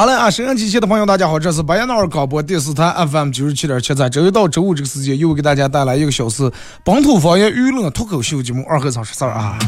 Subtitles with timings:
[0.00, 0.30] 好了啊！
[0.30, 6.50] 沈阳机器的朋友，大家好，这是白彦淖尔广播电视台 FM 九十七点七，在周一到周五这个时间，又给大家带来一个小时
[6.82, 9.58] 本土方言娱乐脱口秀节目《二和尚说事儿》啊。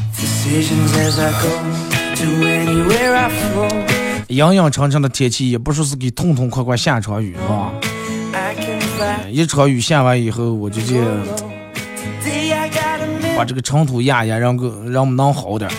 [4.29, 7.71] 阴阴沉沉的天气，也不说是给痛痛快快下场雨，是吧？
[9.31, 11.05] 一场雨下完以后，我就觉
[13.37, 15.71] 把这个尘土压压，让个让我们能好点。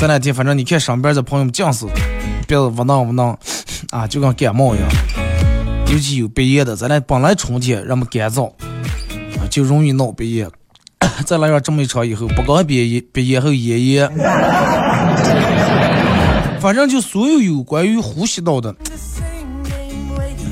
[0.00, 1.86] 这两天，反正你看上边的朋友们尽是
[2.46, 3.36] 鼻子窝囊窝囊
[3.90, 4.88] 啊，就跟感冒一样。
[5.90, 8.48] 尤其有鼻炎的，咱俩本来春天人们干燥
[9.38, 10.50] 啊，就容易闹鼻炎。
[11.26, 14.10] 再来上这么一场以后，不光鼻炎，鼻炎还有咽炎。
[16.60, 18.74] 反正就所有有关于呼吸道的，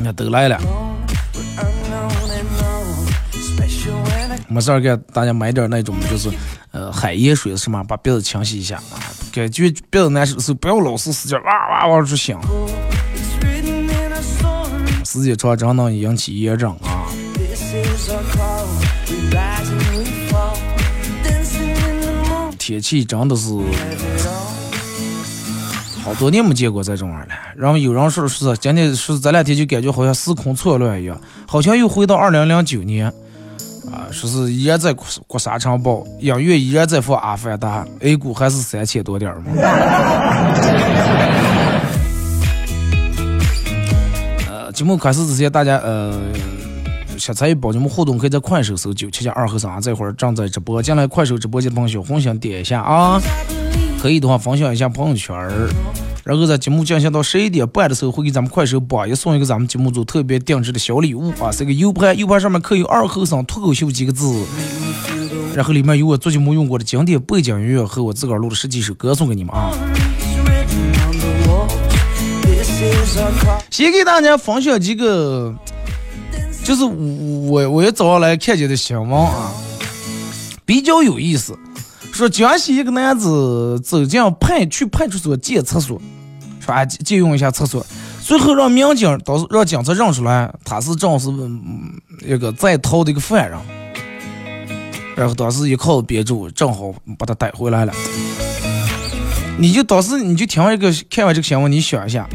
[0.03, 0.61] 那都来了。
[4.49, 6.31] 没事儿，给大家买点那种，就是
[6.71, 8.99] 呃海盐水什么，把鼻子清洗一下啊。
[9.35, 12.41] 感觉别的难受的时候，不要老是使劲哇哇哇出响，
[15.05, 17.11] 时间长真能引起炎症啊。
[22.57, 23.51] 天气真的是
[26.05, 27.27] 好多年没见过这种样了。
[27.57, 33.13] 然后有人说是今天是这两天就感觉好像时空错乱一样，好像又回到二零零九年。
[33.95, 39.53] 啊，说是依然在过沙尘暴，音乐依然在放《阿凡达》，A 股还是三千多点儿嘛。
[44.51, 46.13] 呃，节目开始之前，大家呃
[47.17, 53.21] 想参与宝节目互动，可以在快手搜九七七二和尚，这会儿正在直播，进来快手直播间的朋友，红心点一下啊，
[54.03, 55.69] 可以的话分享一下朋友圈儿。
[56.25, 64.43] 然后在节目进行到十一点半的时候，会给咱们快手榜一送一个咱们节目组特别定制的小礼物啊，是个 U 盘，U 盘上面刻有“二后生脱口秀”几个字，
[65.55, 69.71] 然后里面有我最近没用过的经典背景音乐和我自个儿录的十几首歌送给你们啊。
[73.71, 75.55] 先给大家分享几个，
[76.65, 79.53] 就是我我也早上来看见的新闻啊，
[80.65, 81.59] 比较有意思。
[82.15, 86.01] 说江西一个男子走进派去派出所借厕所，
[86.61, 87.85] 说啊借用一下厕所，
[88.23, 91.29] 最后让民警到让警察认出来他是正是
[92.25, 93.59] 一个在逃的一个犯人，
[95.17, 97.93] 然后当时一靠憋住，正好把他逮回来了。
[99.59, 102.29] 你就当时你就听完一个看完这个新闻，你想一下，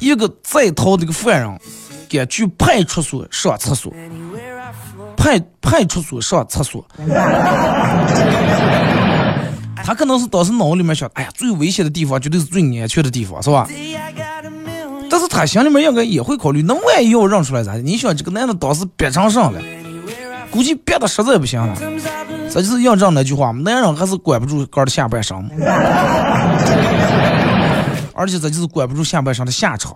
[0.00, 1.60] 一个在逃的一个犯人，
[2.08, 3.94] 敢去派出所上厕所。
[5.18, 6.82] 派派出所上厕所，
[9.84, 13.68] 他可能是当时脑里面想，哎呀，最危险的地方绝对是最安全的地方，是吧？
[15.10, 17.80] 但是他心里面应该也会考虑，那万一要认出来咋的？
[17.80, 19.60] 你想这个男的当时憋成啥了？
[20.50, 21.76] 估计憋的实在不行了。
[22.50, 25.36] 这就是印证那句话男人还是管不住哥的下半身，
[28.14, 29.94] 而且这就是管不住下半身的下场。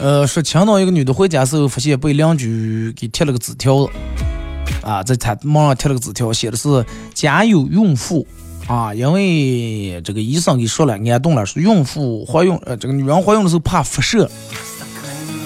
[0.00, 3.86] 呃，说青岛一个女的回家时候，发现被邻居给贴了个纸条，
[4.82, 8.26] 啊，在她门上贴了个纸条，写的是家有孕妇，
[8.66, 14.30] 啊，因为这个医生给说了，安顿了，说孕妇怀孕，呃，这个女人怀孕的时候怕辐射，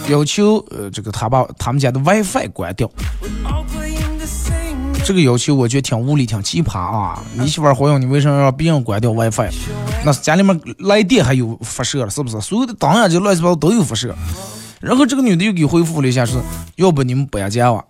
[0.08, 2.88] 要求呃，这个她把他们家的 WiFi 关掉。
[5.04, 7.22] 这个要求我觉得挺无理，挺奇葩啊！
[7.34, 9.50] 你媳妇怀孕，你为什么要让别人关掉 WiFi？
[10.02, 12.40] 那是家里面来电还有辐射了，是不是？
[12.40, 14.14] 所有的灯啊，这乱七八糟都有辐射。
[14.80, 16.40] 然后这个女的又给回复了一下，说
[16.76, 17.84] 要不你们不要家吧。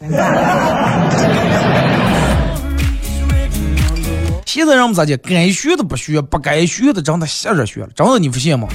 [4.44, 5.16] 现在人们咋的？
[5.18, 8.66] 该学的不学，不该学的真的瞎着学了，真的你不信吗？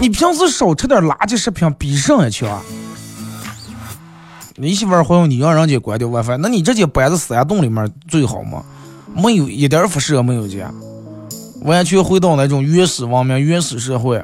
[0.00, 2.62] 你平时少吃点垃圾食品，比上也强。
[4.56, 8.62] 你媳妇儿怀孕，你让人家关掉 WiFi，那你直接搬在山洞里面最好嘛？
[9.12, 10.64] 没有一点辐射没有的。
[11.62, 14.22] 完全回到那种原始文明、原始社会。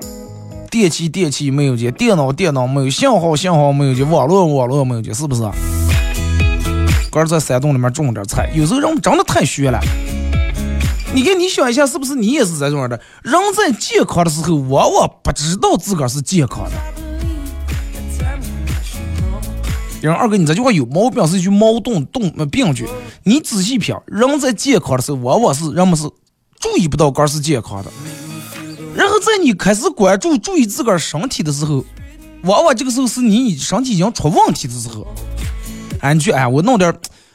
[0.71, 5.43] 电器电器没有见，电脑电脑没有，信号信号没有见，网络网络没有见，是不是？
[7.11, 9.81] 哥在山洞里面种点菜，有时候人真的太虚了。
[11.13, 13.01] 你看，你想一下，是不是你也是这种的？
[13.25, 16.71] 人在健康的时候，往往不知道自个儿是健康的。
[20.01, 22.89] 人二哥，你这句话有毛病，是一句矛盾动病句。
[23.25, 26.05] 你仔细品，人在健康的时候，往往是人们是
[26.59, 27.91] 注意不到个儿是健康的。
[28.95, 31.85] 然后在你开始关注、注意自个儿身体的时候，
[32.45, 35.07] 往往这个时候是你身体已经出问题的时候。
[36.01, 36.95] 哎，你去哎，我弄点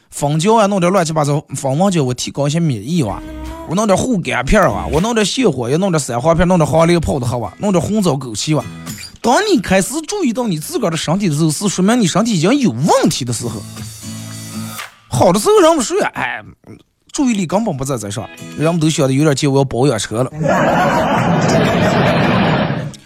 [0.10, 3.22] 蜂胶啊，弄点乱七八糟蜂王胶，我提高一些免疫哇。
[3.70, 8.66] 我弄点护肝片哇，我弄点泻火药，弄点三黄片，弄点黄连泡的喝哇，弄点红枣枸杞哇。
[9.26, 13.60] 当你开始注意到你自个儿的身体的时候，是说明你身体已经有问题的时候。
[15.08, 16.44] 好的时候人们说哎。
[17.12, 20.30] 注意力根本不在这上，人们都晓得有点钱，我要保养车了。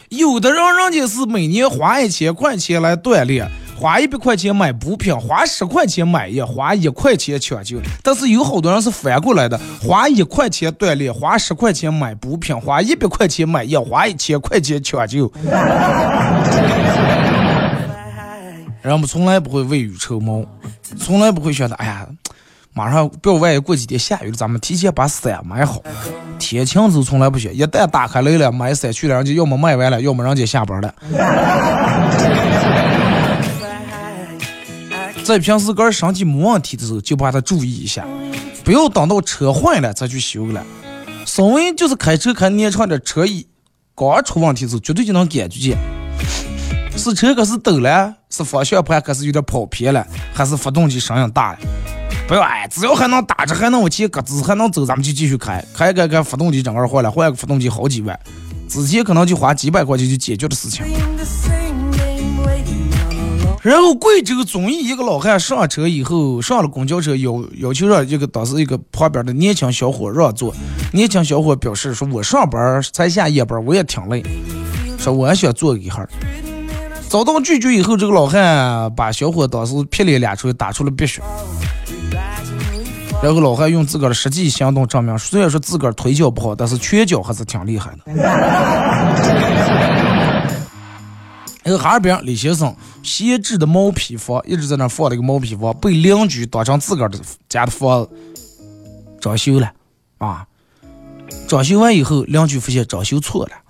[0.09, 3.47] 有的人人家是每年花一千块钱来锻炼，
[3.79, 7.77] 花一百块钱买补品，花十块钱买药，花一块钱抢救。
[8.03, 15.31] 但是有好多人是反过来的，花一块钱锻炼，花十块钱买补品，花一百块钱买药，花一千块钱抢救。
[18.81, 20.45] 人们从来不会未雨绸缪，
[20.97, 22.05] 从来不会想到，哎呀。
[22.71, 25.81] 马上不要万一过几天下雨了，咱们提前把伞买好。
[26.37, 30.93] 天晴时从来不选，一旦打开雷了，买伞去了，人家要么卖完了，要么人家下班了。
[35.29, 38.03] 在平时个人身体没问题的时候，就把它注意一下，
[38.63, 40.65] 不要等到车坏了再去修了。
[41.23, 43.45] 稍微就是开车开年长点，车一
[43.93, 45.77] 刚出问题的时候，绝对就能感觉见，
[46.97, 50.03] 是车可是抖了，是方向盘可是有点跑偏了，
[50.33, 51.59] 还是发动机声音大了。
[52.27, 55.63] 不要哎，只要还能打着，还能往前咯吱，还能走，咱们就继续开。
[55.75, 58.19] 开开开，发动机整个坏了，换个发动机好几万，
[58.67, 60.83] 之前可能就花几百块钱就解决的事情。
[63.69, 70.51] 然后贵州遵义一个老汉上车以后，上了公交车要要求让一个当时一个旁边的年轻小伙让座。
[70.91, 74.23] 年轻小伙表示说：“我上班才下夜班，我也挺累，
[74.97, 76.09] 说我也想坐一会儿。”
[77.07, 81.21] 遭到拒绝以后，这个老汉把小伙当时劈脸俩出打出了鼻血。
[83.21, 88.01] 然后老汉用自个儿的实际行动证明，虽然说自个儿腿脚不好，但是拳脚还是挺厉害的。
[91.69, 98.09] 然后哈尔滨李先生闲置的毛坯房一直在那放了一个毛坯房，被邻居当成自个儿的家的房子
[99.21, 99.71] 装修了
[100.17, 100.47] 啊！
[101.47, 103.51] 装修完以后，邻居发现装修错了。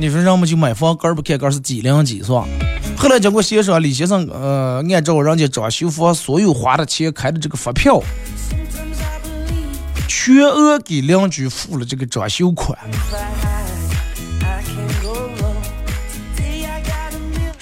[0.00, 2.48] 你说人们就买房，根儿不看根儿是几零几是吧？
[2.96, 8.02] 后来经过协商，李先生呃按照人家装修房所有花的钱开的这个发票，
[10.08, 12.78] 全额给邻居付了这个装修款。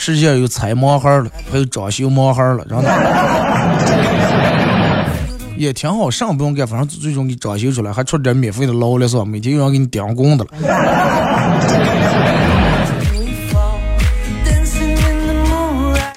[0.05, 2.91] 世界上有踩盲盒了，还有装修盲盒了，真的
[5.57, 9.25] 也挺好，啥不用干，反正最终给装修出来，还出点免费的劳力是吧？
[9.25, 10.51] 每天有人给你点工的了。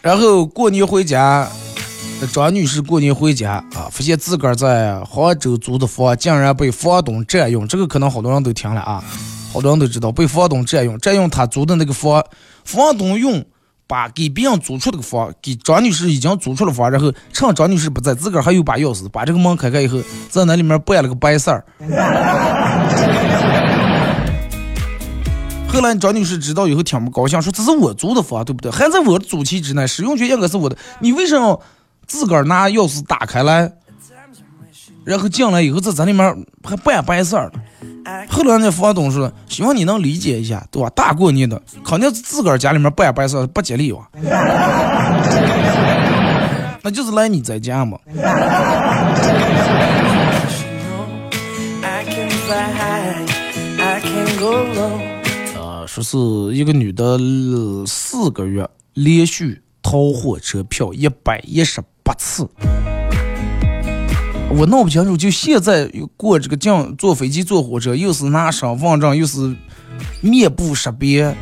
[0.02, 1.48] 然后过年回家，
[2.34, 7.68] 张女士过年回家啊，发现自个儿在杭州租的房竟然被房东占用。
[7.68, 9.04] 这个可能好多人都听了啊，
[9.54, 12.26] 好多人都知道被房东占用，占用他租的那个房，
[12.64, 13.46] 房东用
[13.88, 20.00] 把给别人租出的个房给张女士已经租出了房，然后趁张女士不在，自个儿还有把钥匙，把这个门开开以后，
[20.30, 21.64] 在那里面办了个白事儿。
[25.68, 28.72] 后来张女士知道以后挺不高兴，说这是我租的房，对不对？
[28.72, 30.78] 还在我的租期之内，使用权应该是我的。
[31.00, 31.62] 你为什么
[32.08, 33.72] 自个儿拿钥匙打开来，
[35.04, 37.52] 然后进来以后在咱里面还办白事儿？
[38.30, 40.90] 后来那房东说，希望你能理解一下，对吧？
[40.96, 44.08] 大过年的，肯定是自个儿家里面办白事不吉利哇。
[46.82, 47.98] 那就是来你在家嘛。
[55.58, 56.18] 啊说是
[56.56, 57.18] 一个女的
[57.88, 62.48] 四个月连续逃火车票一百一十八次，
[64.50, 65.16] 我闹不清楚。
[65.18, 69.56] 就现在过这个境坐飞机坐火车，又是拿身份证，又是
[70.22, 71.36] 面部识别，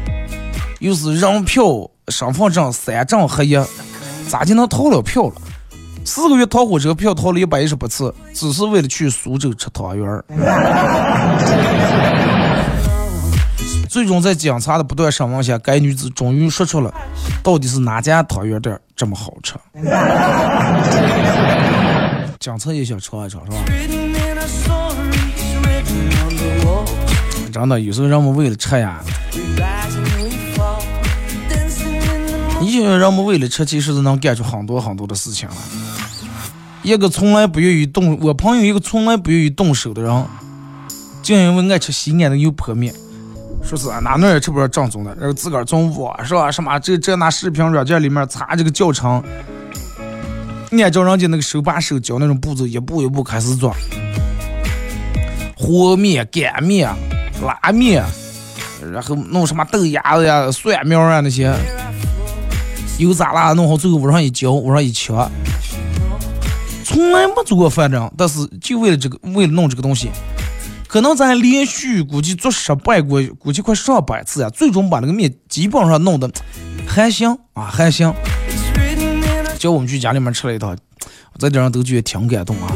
[0.79, 1.63] 又是人票、
[2.07, 3.57] 身份证三证合一，
[4.27, 5.35] 咋就能逃了票了？
[6.05, 10.25] 四个月逃火车票逃了一百一十八次，只是为了去苏州吃汤圆儿。
[13.87, 16.93] 最终在警察的不断审问下，该女子终于说出了，
[17.43, 19.53] 到底是哪家汤圆店这么好吃。
[22.39, 23.57] 检测也想尝一尝，是吧？
[27.51, 28.99] 真的，有时候人们为了吃呀，
[32.59, 35.55] 你想人们为了吃，其实是能干出很多很多的事情来。
[36.81, 40.25] 一个从来不愿意动，我朋友一个从来不愿意动手的人，
[41.21, 42.93] 就因为爱吃西安的油泼面，
[43.63, 49.23] 说是啊哪哪也吃不着正宗的，然后自个儿从网上什么这这那视频软件里面查这个教程，
[50.81, 53.75] 按照人家那个手把手教那种步骤，一步一步开始做，
[55.55, 56.89] 和面、擀面、
[57.41, 58.03] 拉面，
[58.91, 61.53] 然后弄什么豆芽子呀、蒜苗啊那些，
[62.97, 65.29] 油炸啦弄好，最后往上一浇，往上一敲。
[66.83, 70.09] 从来没做过饭这样，但是就为了这个，为了弄这个东西，
[70.87, 76.29] 可能咱连续估计做失败过，估计快上百次呀，最终把那个面基本上弄得
[76.85, 78.13] 还行啊，还行。
[79.63, 82.67] 叫我们去家里面吃了一套，我在这上都觉得挺感动啊。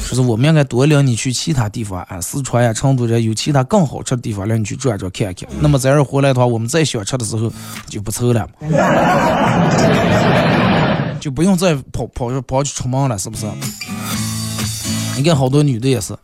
[0.00, 5.46] 说是我们应该多领你去其他地方啊，四川呀、成都这有其他更好吃的地方，让你去转转看看。
[5.60, 7.52] 那么在这回来的话，我们再想吃的时候
[7.86, 8.48] 就不愁了。
[11.20, 13.44] 就不用再跑跑跑去出门了，是不是？
[15.18, 16.16] 你看好多女的也是，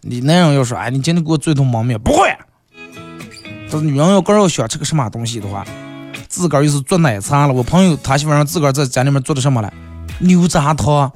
[0.00, 2.34] 你男人要说，哎，你今天给我做一桶焖面，不会。
[3.70, 5.66] 但是女人要个要想吃个什么东西的话，
[6.40, 7.52] 自个儿又是做奶茶了。
[7.52, 9.70] 我朋友他媳妇让自个儿在家里面做的什么了？
[10.20, 11.12] 牛轧糖。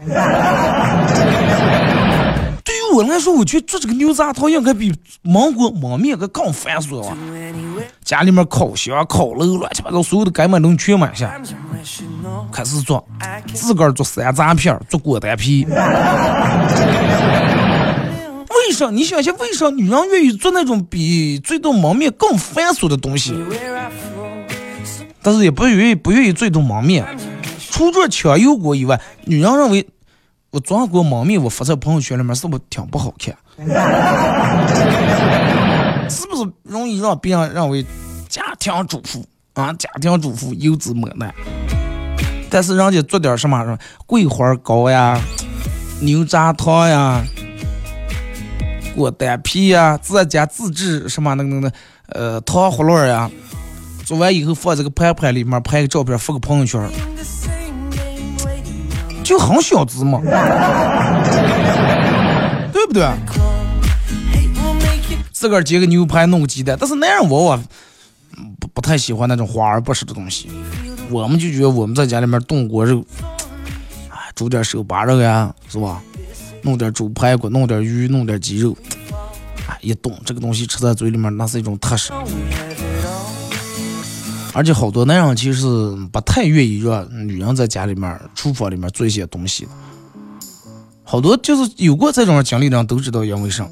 [2.62, 7.16] 对于我来说，我觉得做这个牛轧糖应该比芒果焖面个更繁琐啊。
[8.04, 11.40] 家里面烤箱、烤炉，乱七八糟，所有的该买东西全买下，
[12.52, 13.02] 开始做，
[13.54, 15.66] 自个儿做山楂片，做果丹皮。
[18.66, 18.90] 为啥？
[18.90, 23.34] 你想想，为啥女人愿意做那种比最多焖面更繁琐的东西？
[25.24, 27.04] 但是也不愿意不愿意做一顿焖面，
[27.70, 29.84] 除了抢油锅以外，女人认为
[30.50, 33.34] 我做锅焖面，我发在朋友圈里面是不是挺不好看？
[36.10, 37.84] 是不是容易让别人认为
[38.28, 39.72] 家庭主妇啊？
[39.72, 41.34] 家庭主妇油滋抹难，
[42.50, 45.18] 但是人家做点什么什么桂花糕呀、
[46.02, 47.24] 牛轧糖呀、
[48.94, 51.72] 果丹皮呀，自家自制什么那个那个
[52.08, 53.30] 呃糖葫芦呀，
[54.04, 56.90] 做完以后放这个盘盘里面，拍个照片发个朋友圈，
[59.24, 60.20] 就很小资嘛，
[62.72, 63.08] 对不对？
[65.32, 67.56] 自个儿煎个牛排，弄个鸡蛋，但是男人我我
[68.60, 70.48] 不不太喜欢那种华而不实的东西。
[71.10, 73.04] 我们就觉得我们在家里面炖锅肉，
[74.08, 76.02] 啊，煮点手扒肉呀，是吧？
[76.62, 78.76] 弄点猪排骨，弄点鱼，弄点鸡肉，
[79.66, 82.10] 啊，一炖这个东西吃在嘴里面，那是一种踏实。
[84.54, 85.66] 而且好多男人其实
[86.10, 89.68] 不太愿意让女人在家里面厨房里面做一些东西。
[91.02, 93.68] 好多就是有过这种经历的人都知道因为啥。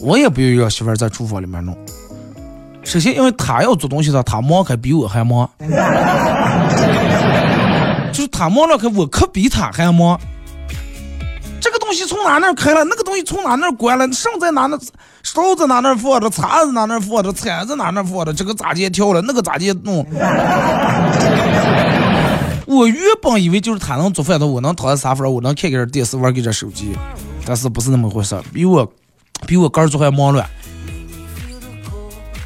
[0.00, 1.76] 我也不愿意让媳妇儿在厨房里面弄。
[2.82, 5.48] 首先，因为她要做东西的，她忙可比我还忙。
[8.10, 10.18] 就是她忙了，可我可比她还忙。
[11.90, 14.78] 东西从哪那开了，那个东西从哪那关了，剩在哪那，
[15.24, 20.06] 勺子哪那放着，叉子哪那放着，铲子哪那放着，这个咋接跳了，那个咋接弄？
[22.64, 26.96] 我原本以为就是他能做饭的，我能躺在沙发上，我能看看电视，玩给这手机，
[27.44, 28.88] 但是不是那么回事，比我。
[29.46, 30.46] 比我哥儿做还忙乱，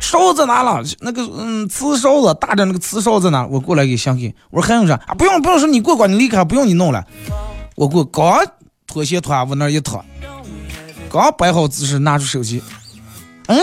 [0.01, 3.47] 勺子拿了，那个嗯，瓷勺子大点那个瓷勺子呢？
[3.51, 5.13] 我过来给想给，我说还用啥啊？
[5.13, 7.05] 不用不用，说你过关，你离开，不用你弄了。
[7.75, 8.47] 我过刚
[8.95, 10.05] 拖鞋脱往那一躺，
[11.11, 12.63] 刚摆好姿势，拿出手机，
[13.47, 13.57] 哎，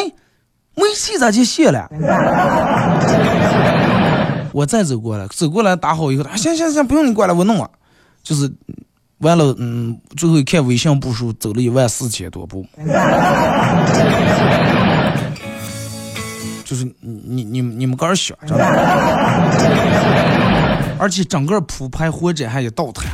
[0.75, 1.89] 微信咋就卸了？
[4.51, 7.71] 我再走过来，走过来打好以后，行行行，不用你过来，我弄了，
[8.21, 8.51] 就是。
[9.19, 12.65] 完了，嗯，最后一看微信步数，走了一万四千多步，
[16.65, 18.55] 就是你你你们个儿想着，
[20.97, 23.11] 而且整个铺排火柴还有倒台，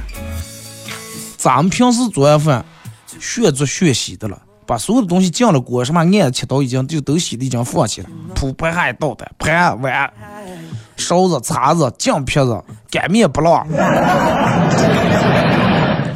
[1.47, 2.65] 咱们平时做完饭，
[3.21, 10.11] 学做学洗的了，把所有的东西进了锅，什么按切刀已经就都洗的已经放弃了，铺排还倒的，盘碗、
[10.97, 12.61] 勺子、叉子、酱皮子、
[12.91, 13.65] 擀面不落。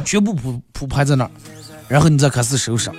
[0.04, 1.30] 全部铺铺排在那儿，
[1.88, 2.90] 然后你再开始收拾，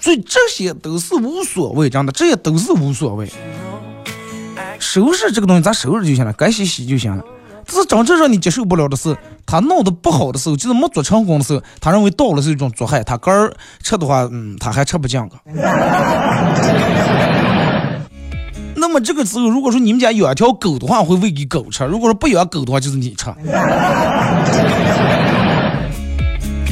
[0.00, 3.30] 所以这些都是无所谓，真的，这些都是无所谓。
[4.78, 7.22] 收拾这个东西，咱收拾就行了，该洗洗就行了。
[7.72, 9.16] 是真正让你接受不了的是，
[9.46, 13.52] 他弄得不好的时候，就是没做成功的时候，他认为倒了是一种作害，他个儿
[13.82, 15.36] 吃的话，嗯，他还吃不进个。
[18.76, 23.26] 那么这个时候，如果说你们家养条狗的话，会喂给狗吃；如果说不养狗的话，就是你吃。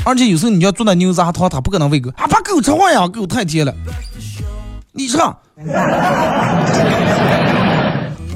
[0.04, 3.72] 而且有时候你要做那牛杂汤，他不可能喂狗啊，把狗吃坏呀，狗太甜了，
[4.92, 5.16] 你吃。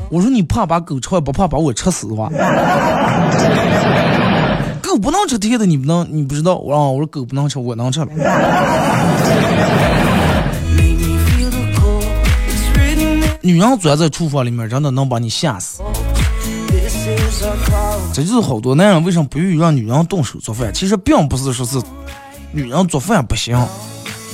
[0.08, 2.30] 我说你怕把狗吃坏，不怕把我吃死吧？
[4.82, 6.80] 狗不能吃甜的，你不能，你不知道我啊？
[6.82, 8.06] 我说狗不能吃，我能吃。
[13.42, 15.82] 女人钻在厨房里面，真的能把你吓死。
[18.12, 20.72] 这就是好多男人为什么不愿意让女人动手做饭。
[20.72, 21.80] 其实并不是说是
[22.52, 23.60] 女人做饭不行，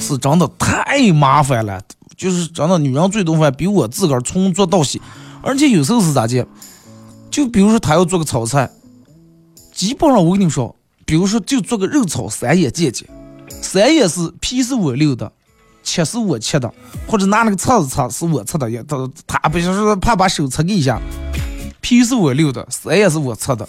[0.01, 1.81] 是真的太麻烦了。
[2.17, 5.01] 就是真的，女人最多饭比我自个儿从做到洗。
[5.43, 6.47] 而且有时候是咋的？
[7.31, 8.71] 就比如说他要做个炒菜，
[9.73, 13.09] 基本上我跟你说，比如说就做个肉炒三眼见见，
[13.63, 15.33] 三眼是皮是我留的，
[15.83, 16.73] 切是我切的，
[17.07, 21.01] 或者拿那个叉子叉是我切的，也他他不是怕把手擦给一下，
[21.81, 23.67] 皮是我留的，三眼是我切的，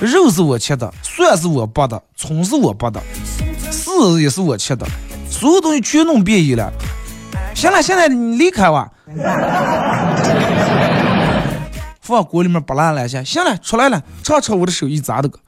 [0.00, 3.02] 肉是我切的，蒜是我剥的，葱是我剥的，
[3.70, 4.88] 柿子也是我切的，
[5.30, 6.72] 所有东西全弄变异了。
[7.56, 8.90] 行了，现在你离开吧。
[12.02, 15.38] 放锅里面不烂了些，行了，出来了，尝尝我的手艺咋的个？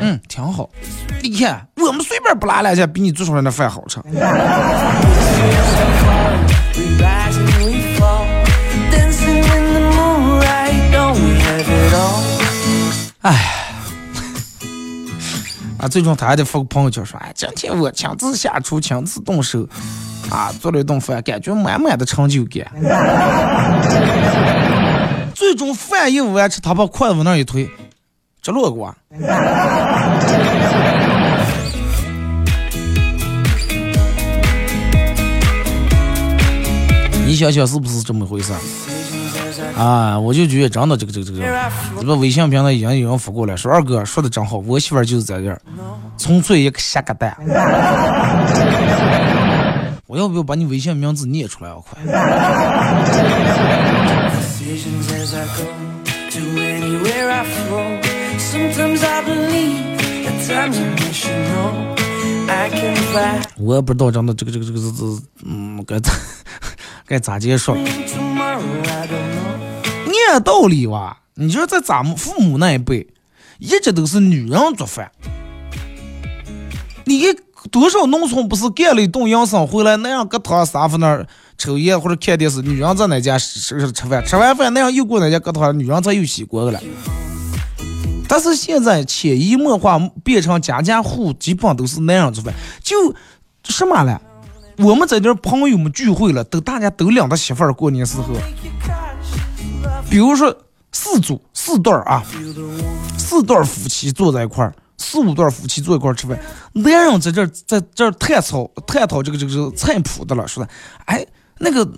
[0.00, 0.70] 嗯，挺好。
[1.22, 4.00] 你看，我们随便不烂了些，比你做出来的饭好吃。
[13.20, 13.61] 哎。
[15.82, 19.68] 啊，最终他还得发个朋友圈说：“哎，今天我亲自下厨，亲自动手，
[20.30, 22.70] 啊，做了一顿饭，感觉满满的成就感。
[25.34, 27.68] ”最终饭一完吃，他把筷子往那一推，
[28.40, 28.94] 这落过。
[37.26, 38.52] 你想想是不是这么回事？
[39.82, 41.42] 啊，我就觉得真的这个这个这个，
[42.00, 45.60] 这个微信平台已经有人发过来，说二哥说的真好，我媳妇就是在这儿，
[46.16, 47.36] 纯粹一个瞎个蛋。
[50.06, 51.76] 我要不要把你微信名字念出来啊？
[51.82, 51.98] 快！
[63.56, 65.02] 我也不知道真的这个这个这个是是
[65.44, 66.12] 嗯该咋
[67.06, 67.74] 该咋结束。
[70.30, 73.06] 按道理哇，你说在咱们父母那一辈，
[73.58, 75.10] 一直都是女人做饭。
[77.04, 77.24] 你
[77.70, 83.60] 多少农村不是干了一顿营生回来，那样搁躺沙发那儿抽烟或者看电视，女人在那家吃
[83.92, 86.80] 吃饭，吃完饭那样又过那家搁躺，女人在又洗锅了。
[88.28, 93.14] 但是现在潜移默化变成家家户基本都是男人做饭，就
[93.64, 94.20] 什么了？
[94.78, 98.34] 我们在这朋友们聚会了，都大家都领着媳妇儿过年时候。
[100.10, 100.54] 比如说
[100.92, 102.22] 四组四对儿啊，
[103.18, 106.38] 四对儿夫妻坐在一块儿，四五对儿夫妻坐一块儿吃饭，
[106.74, 110.70] 男人在这儿在这儿探讨探讨这个这个菜谱的了，说的，
[111.06, 111.26] 哎，
[111.58, 111.90] 那个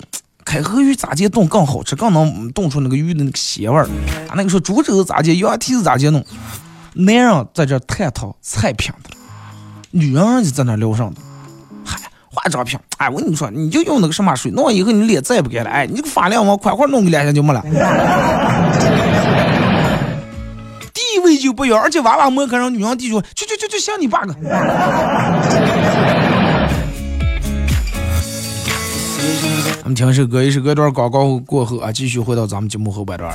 [0.44, 3.84] 开河鱼咋接冻更好吃，更能冻出那个鱼的那个鲜味儿？
[4.28, 6.24] 啊，那个说猪肘咋接，羊蹄子咋接弄？
[6.94, 9.10] 男人在这儿探讨菜品的，
[9.90, 11.20] 女人就在那聊上的。
[12.34, 17.62] 化妆品，哎，我跟你说，你就用那个什么水，弄完以后你脸再也不干了，哎，你这个发量往快快弄个脸上就没了，
[20.92, 24.34] 地位就不一样，而且娃娃门槛上女人地说，去去去去，像你爸个。
[29.76, 33.32] 咱们听首歌，一首歌段广告过后啊，继续回到咱们节目后半段。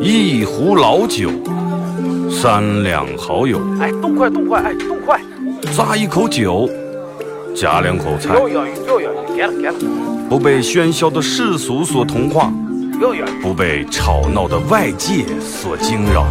[0.00, 1.30] 一壶老酒，
[2.30, 3.60] 三两好友。
[3.80, 5.20] 哎，动快动快，哎，动快！
[5.72, 6.68] 咂一口酒，
[7.54, 8.34] 夹两口菜。
[10.28, 12.50] 不被喧嚣的世俗所同化，
[13.42, 16.26] 不被吵闹的外界所惊扰。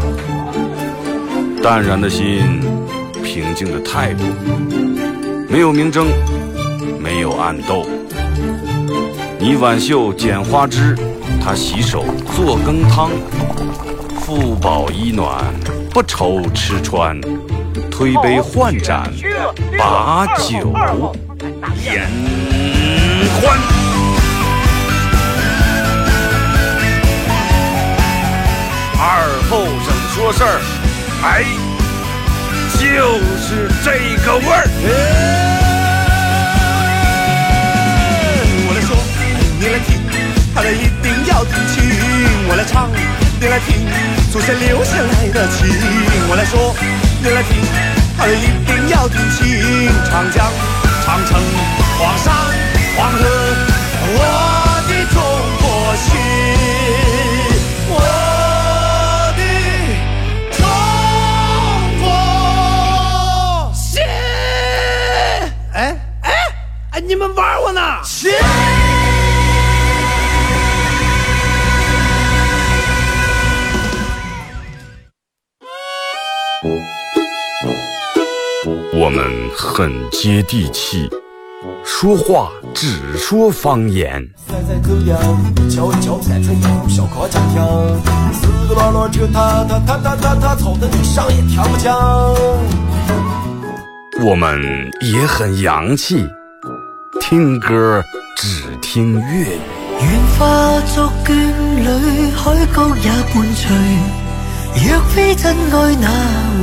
[1.62, 2.62] 淡然的心，
[3.28, 4.24] 平静的态度，
[5.50, 6.08] 没有明争，
[6.98, 7.86] 没有暗斗。
[9.38, 10.96] 你挽袖剪花枝，
[11.44, 13.12] 他洗手做羹汤。
[14.22, 15.44] 腹饱衣暖，
[15.90, 17.20] 不愁吃穿，
[17.92, 19.12] 推杯换盏，
[19.78, 20.74] 把酒
[21.84, 22.08] 言
[23.42, 23.58] 欢。
[29.00, 30.62] 二后生说事儿，
[31.24, 31.44] 哎，
[32.80, 33.92] 就是这
[34.24, 34.64] 个味儿。
[38.68, 38.96] 我来说，
[39.60, 39.90] 你来听，
[40.54, 41.76] 他的一定要听清。
[42.48, 42.90] 我来唱。
[43.40, 43.86] 你来听
[44.32, 45.68] 祖先留下来的情，
[46.28, 46.74] 我来说，
[47.22, 47.62] 你来听，
[48.34, 49.92] 一定要听清。
[50.10, 50.52] 长江、
[51.06, 51.40] 长城、
[52.00, 52.34] 黄山、
[52.96, 53.20] 黄河，
[80.20, 81.08] 接地气，
[81.86, 84.28] 说话只说方言。
[84.48, 85.16] 赛赛狗粮，
[85.70, 87.86] 敲一敲三寸油，小炕墙条，
[88.34, 91.96] 四个老罗车，他他他他他他吵得你上也听不讲。
[94.26, 94.60] 我们
[95.02, 96.28] 也很洋气，
[97.22, 98.04] 听歌
[98.36, 99.60] 只听粤语。
[100.02, 101.32] 愿化作眷
[101.76, 103.70] 侣，海角也伴随。
[104.80, 106.10] 若非真爱，哪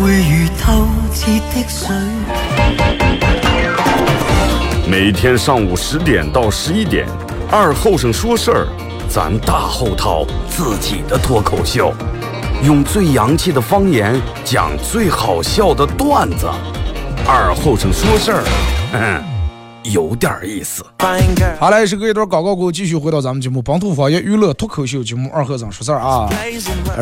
[0.03, 1.87] 会如透彻的水？
[4.97, 7.05] 每天上午十点到十一点，
[7.51, 8.69] 二后生说事儿，
[9.09, 11.93] 咱大后套自己的脱口秀，
[12.63, 16.47] 用最洋气的方言讲最好笑的段子。
[17.27, 18.45] 二后生说事儿，
[18.93, 19.21] 嗯，
[19.93, 20.85] 有点意思。
[21.59, 26.31] 好嘞，是隔一段广告过后，继续回到咱们节目《本土方言娱乐脱口秀》节目二后生说事儿啊。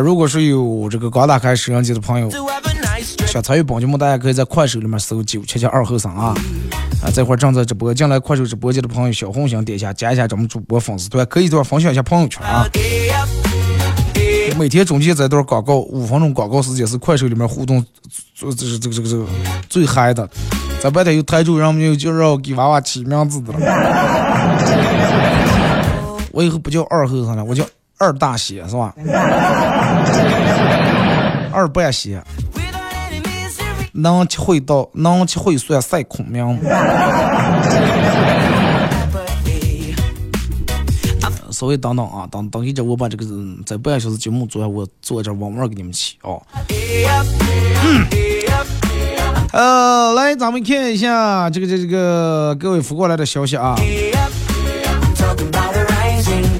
[0.02, 2.30] 如果是有这个刚打开摄像机的朋友，
[3.26, 6.34] 想参与本节目，大家可以在快手里面搜九七七二和尚啊。
[7.02, 12.64] 啊，这会儿正在直播，进来快手直播间的朋友，小红心点一下，加一下咱们主播粉丝团，可以的话分享一下朋友圈啊。
[14.56, 17.84] 每天中间这段广告，五分钟广告时间是快手里面互动，
[18.38, 19.26] 这这这个这个这个
[19.68, 20.28] 最嗨的。
[20.80, 23.58] 在外头有台主，让我们就就让我给娃娃起名字的了。
[26.30, 27.64] 我以后不叫二和尚了，我叫
[27.98, 28.94] 二大仙是吧？
[31.52, 32.22] 二半仙，
[33.92, 36.58] 能吃会道，能吃会算赛孔明。
[41.50, 46.30] 稍微等等啊，等等一阵，我把这个嗯在半小时节目做完，我做点网文给你们起啊。
[47.84, 48.04] 嗯，
[49.52, 53.76] 呃，来，咱们看一下这个这这个各位发过来的消息啊。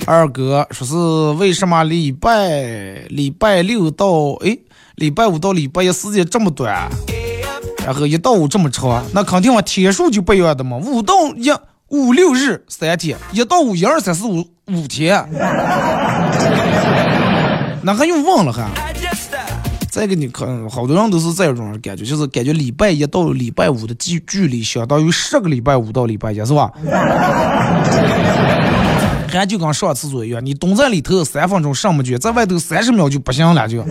[0.07, 0.95] 二哥说是
[1.39, 2.61] 为什么礼拜
[3.09, 4.57] 礼拜六到哎
[4.97, 6.89] 礼拜五到礼拜一时间这么短，
[7.85, 11.53] 然后一到五这么长，那肯定我天数就不一样的嘛，五到一
[11.89, 15.29] 五六日三天，一到五一二三四五五天，
[17.83, 18.69] 那还用问了还？
[19.91, 26.71] 再给你看，好多人都是这种感觉，就是感觉礼拜一到礼拜五的距距离相当于十个礼拜五到礼拜一，是吧？
[29.29, 33.85] 还就跟上厕所一样，你蹲在里头三分钟上不去，在外头三十秒就不行了就。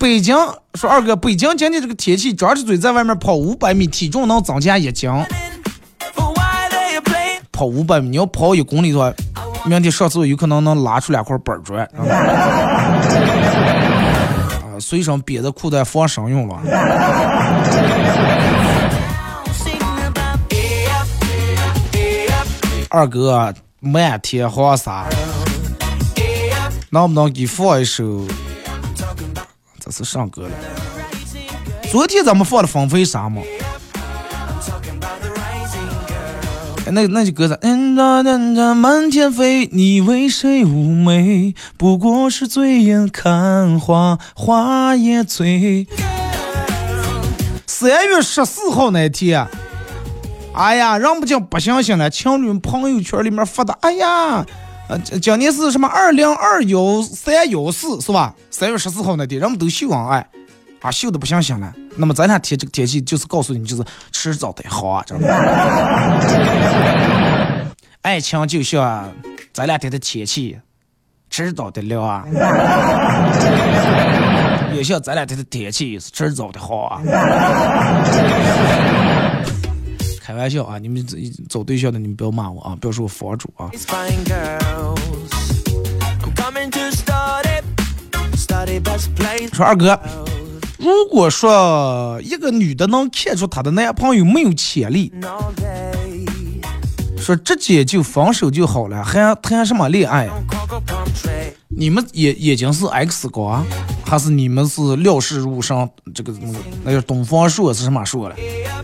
[0.00, 0.34] 北京
[0.76, 5.10] 说二哥，北京今天这个天气，张着嘴在外面跑五百米，体重能增加一斤。
[7.52, 9.12] 跑五百米，你要跑一公里的话，
[9.66, 11.84] 明天上厕所有可能能拉出两块板砖。
[14.64, 16.58] 啊，随身憋着裤袋防身用了。
[22.88, 25.04] 二哥，漫天黄沙，
[26.88, 28.26] 能不能给放一首？
[29.90, 30.50] 是上歌了。
[31.90, 33.42] 昨天咱们放的《风飞沙》嘛。
[36.92, 41.54] 那那句歌子，嗯哒哒哒满天飞，你为谁妩媚？
[41.76, 45.86] 不过是醉眼看花，花也醉。
[47.66, 49.46] 三月十四号那天，
[50.52, 54.44] 哎呀，人不讲不相信了，情侣朋友圈里面发的，哎呀，
[54.90, 58.34] 呃，今年是什么二零二幺三幺四是吧？
[58.50, 60.26] 三月十四号那天，人们都秀恩爱，
[60.80, 61.72] 啊，秀的不相信了。
[61.94, 65.28] 那么咱俩天这个天气就是告诉你，就是迟早得好啊，知道吗？
[68.02, 69.08] 爱情就像
[69.52, 70.58] 咱俩天的天气，
[71.30, 72.24] 迟早得凉啊。
[74.74, 77.00] 也像咱俩天的天气是迟早的好啊。
[80.30, 81.04] 开玩笑啊，你们
[81.48, 83.68] 找对象的你们不要骂我啊，不要说我房主啊。
[89.52, 90.00] 说二哥。
[90.78, 95.12] 如果说一个女的能看出她的男朋友没有潜力，
[97.18, 100.28] 说直接就分手就好了，还谈什么恋爱？
[101.66, 103.66] 你们眼眼睛是 X 光，
[104.04, 105.90] 还是你们是料事如神？
[106.14, 108.36] 这个那个那叫东方朔是什么朔了？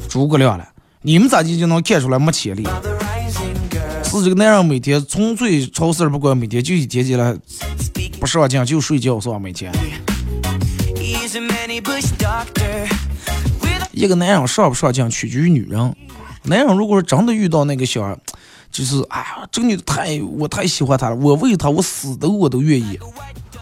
[0.08, 0.66] 诸葛亮了？
[1.06, 2.66] 你们咋地就能看出来没潜力？
[4.02, 7.32] 是这个男人每天纯粹超市不管，每天就一天起来
[8.18, 9.38] 不上进就睡觉是吧？
[9.38, 9.72] 每天。
[13.92, 15.94] 一个男人上不上进取决于女人。
[16.42, 18.18] 男人如果真的遇到那个小，
[18.72, 22.98] 就是哎呀，这个女的太我太喜欢她了，我为她我死都我都愿意。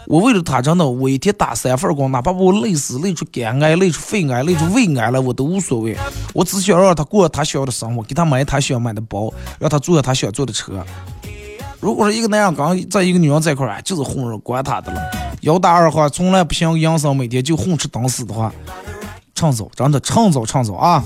[0.07, 5.97] 我为了他真的，我一天打三份工，哪怕把我累死、累出肝癌、累出肺癌、累出胃癌了，我都无所谓。
[6.33, 10.85] 我只想让他过他想要的生活，给他买他想买的包，让他坐他想坐的车。
[11.79, 15.01] 如果说一个男人刚在一个女人在一块儿，就是混着管他的了，
[15.41, 18.51] 腰大二话从来不想养生，每天就混吃等死的话，
[19.35, 21.03] 趁早，真的趁早趁早啊！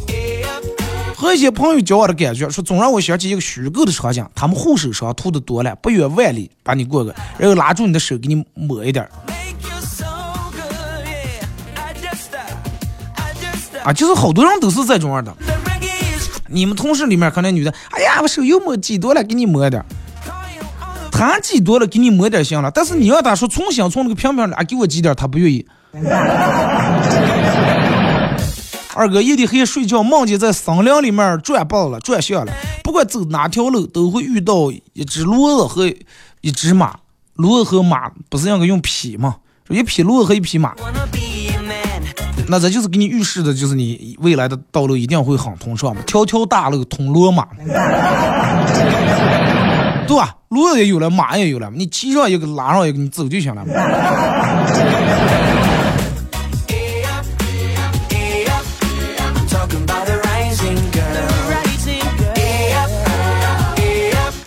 [1.30, 9.12] 和一些朋友交往的感觉，说总让我想起一个虚构的场景，他们护手霜涂的多了，不远万里把你过个，然后拉住你的手给你抹一点儿。
[13.84, 15.32] 啊，就是好多人都是这种样的。
[16.48, 19.86] 你们同事里面可能女的，哎呀，我手又抹挤多了，给你抹点儿。
[21.12, 22.72] 他挤多了，给你抹点行了。
[22.72, 25.64] 但是你要他说重新从那个瓶瓶里啊给我挤点，他不愿意。
[29.00, 32.52] 二哥夜里黑睡觉，梦见在森林里面转棒了，转向了。
[32.84, 35.90] 不管走哪条路，都会遇到一只骡子和
[36.42, 36.98] 一只马。
[37.38, 39.38] 骡子和马不是应该用匹吗？
[39.70, 40.76] 一匹骡子和一匹马。
[42.50, 46.02] 那这就是给你预示的，就是你未来的道路一定会很通畅嘛。
[46.06, 47.48] 条条大路通罗马，
[50.06, 50.36] 对吧？
[50.50, 53.64] 骡子也有了，马也有了，你骑上一个，拉上一个，你走就行了。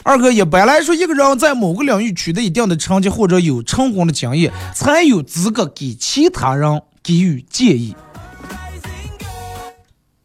[0.05, 7.95] 二哥，一般来说，一个人在某个领域取得一定的成绩或者有成功的经验，才有资格给其他人 给予建议。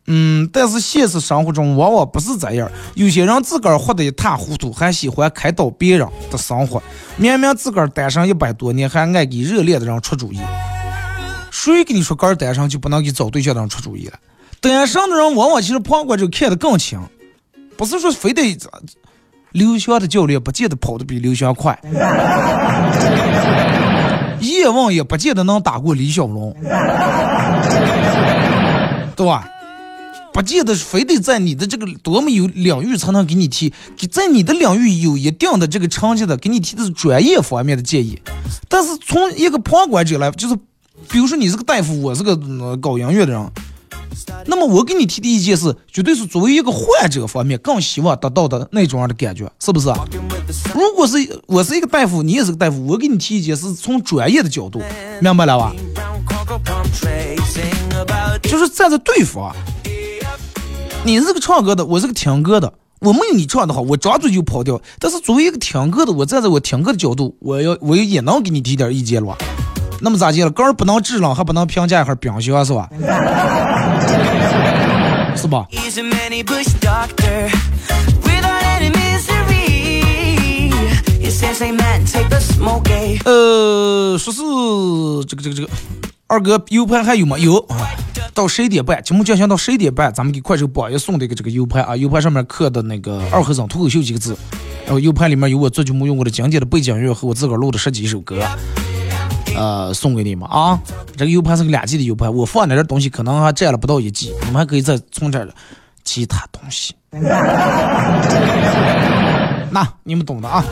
[0.08, 6.82] 嗯，但是现实生活中往往不是这样，有些人自个儿活得一塌糊涂，还喜欢开导别人的生活。
[7.18, 10.40] 明明自个儿单身一百多年，还爱给热恋的人出主意。
[11.52, 14.14] 谁跟你说个儿单身就不能给找对象的人出主意了？
[14.60, 17.00] 单身的人往往其实旁观者看得更清，
[17.76, 18.58] 不是说非得。
[19.52, 21.78] 刘翔的教练不见得跑得比刘翔快，
[24.42, 26.56] 叶问也不见得能打过李小龙，
[29.16, 29.48] 对吧？
[30.34, 33.74] 不见得非得在你的这个多么有领域才能给你提，
[34.12, 38.22] 在你的领域有一定的这个成绩的，给你提的是专业方面的建议。
[38.70, 40.56] 但是从一个旁观者来，就是
[41.10, 42.38] 比如说你是个大夫，我是个
[42.78, 43.52] 搞音乐的人。
[44.46, 49.90] 那么我给你提的意见是，绝对是作为一个患者方面更希望得到的那种样的感觉，是不是？
[50.74, 54.82] 如果是我是一个大夫，你也是个大夫，我给你提意见是从专业的角度，
[55.22, 55.74] 明白了吧？
[58.44, 59.54] 就是站在对方，
[61.04, 64.80] 你是个唱歌的，我是个听歌的，我没有你唱的好，我张嘴就跑调。
[65.00, 69.36] 但是作为一个听歌的，我站在我听歌的角度，我要我也能给你提点意见了。
[70.00, 70.52] 那么咋地了？
[70.52, 72.88] 歌儿不能制冷，还不能评价一下冰箱是吧？
[75.38, 75.68] 是吧？
[83.24, 84.42] 呃，说是
[85.28, 85.70] 这个这个这个，
[86.28, 87.38] 二哥 U 盘还有吗？
[87.38, 87.78] 有啊，
[88.34, 94.36] 到十一点半，节目进行到十一点半，咱们给快手榜一送的一个这个 U 盘啊，U 盘上面刻的那个二和尚脱口秀几个字，
[94.86, 98.42] 然后 U 盘里面有我做节目用过的经典的背景乐和我自个儿录的十几首歌。
[99.58, 100.80] 呃，送给你们啊！
[101.18, 105.50] 这个 U 盘是个两 G 的 U 盘，我放点东西可能还占了不到一 G，你们还可以再充点
[106.04, 106.94] 其他东西。
[109.72, 110.64] 那你们懂的啊。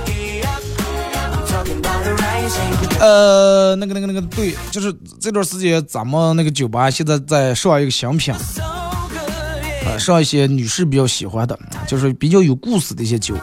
[2.99, 8.33] 呃，那个、那个、那个，对，就是这段时间咱们那个酒吧现在在上一个新品，
[9.85, 13.35] 呃，上一些女士比较喜欢的，就是比较有故事的一些酒。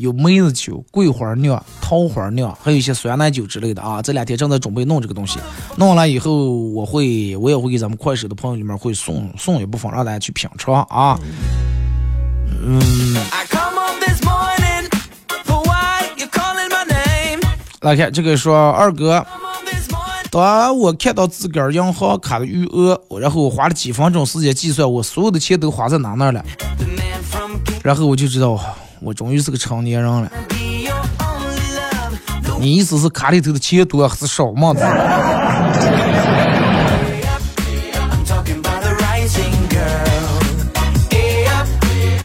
[0.00, 4.00] 有梅子酒、桂花酿、桃花酿，还有一些酸奶酒之类的啊。
[4.02, 5.38] 这两天正在准备弄这个东西，
[5.76, 11.18] 弄完了以后，我会我也会给咱们快手的朋友里面会送送一部分，让大家去品尝啊。
[12.62, 12.80] 嗯。
[17.82, 19.26] 来看这个说二哥，
[20.30, 26.44] 当我看到自个儿银行卡的余额，然后我花了几分钟时间计算我所有的钱都花在哪那了，
[27.82, 28.60] 然后我就知道。
[29.00, 30.30] 我终于是个成年人了。
[32.60, 34.74] 你意思是卡里头的钱多还是少嘛？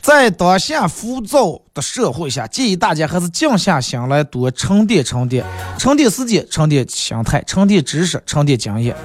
[0.02, 5.44] 在当下浮躁的社会下，建议大家还是静下心来，多沉淀沉淀，
[5.78, 8.96] 沉淀时间，沉淀心态，沉淀知识，沉淀经验。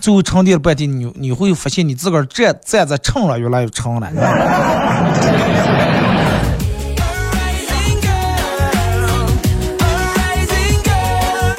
[0.00, 4.10] 最后沉淀了半天，你你会发现你自个儿站站在沉了，越来越沉了。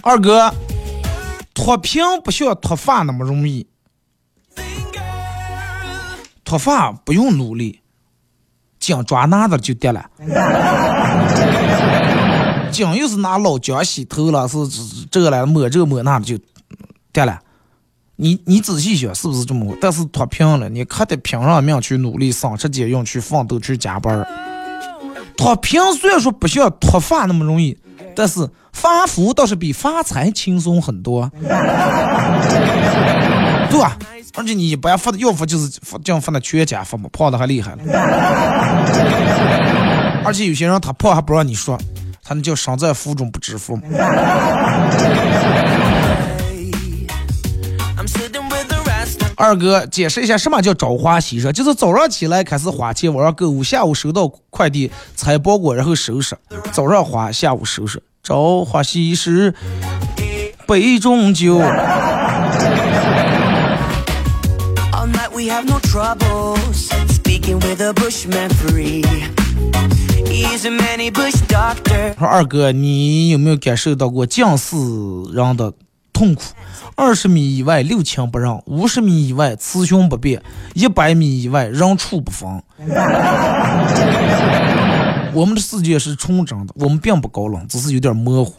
[0.03, 0.51] 二哥，
[1.53, 3.67] 脱贫不像脱发那么容易，
[6.43, 7.81] 脱发不用努力，
[8.79, 10.09] 姜抓拿的就得了。
[12.71, 14.57] 姜又是拿老姜洗头了，是
[15.11, 16.39] 这了抹这抹那的就
[17.13, 17.39] 掉了。
[18.15, 19.75] 你你仔细想，是不是这么？
[19.79, 24.25] 但是脱贫了，你可得拼上命去努力，省吃俭用去奋斗去加班。
[25.37, 27.77] 脱贫虽然说不像脱发那么容易，
[28.15, 31.29] 但是发福倒是比发财轻松很多，
[33.69, 33.97] 对吧？
[34.35, 37.83] 而且你一般发的要发就是发这样发的全家发嘛，胖的还厉害了。
[40.23, 41.77] 而且有些人他胖还不让你说，
[42.23, 43.77] 他那叫身在福中不知福。
[49.35, 51.51] 二哥，解释一下什么叫朝花夕拾？
[51.51, 56.37] 就是早上起来开始花钱，网上购物，下午收到快递拆包裹，然后收拾。
[56.71, 58.01] 早上花，下午收拾。
[58.23, 59.55] 朝花夕拾，
[60.67, 61.57] 杯中酒。
[72.17, 74.75] 说二哥，你有没有感受到过近视
[75.33, 75.73] 人的
[76.13, 76.43] 痛苦？
[76.95, 80.43] 二十米以外六亲不认，五十米以外雌雄不辨，
[80.75, 82.47] 一百米以外人畜不分。
[85.33, 88.53] 我们的世界是纯真的，我们并不高冷，只是有点模糊。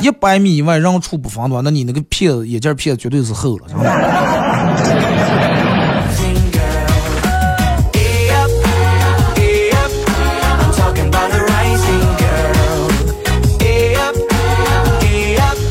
[0.00, 3.66] 一百米以外人畜不分的话，那你那个片子眼镜片子绝对是厚了，